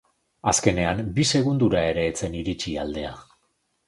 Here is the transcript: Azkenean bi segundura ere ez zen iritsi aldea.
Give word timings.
Azkenean 0.51 0.97
bi 1.19 1.25
segundura 1.33 1.83
ere 1.89 2.05
ez 2.13 2.15
zen 2.23 2.39
iritsi 2.39 2.73
aldea. 2.85 3.13